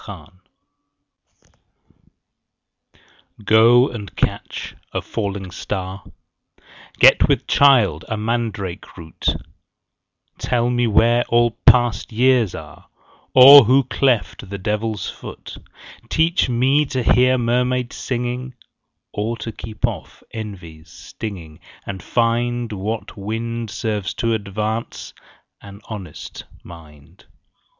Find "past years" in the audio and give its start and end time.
11.67-12.55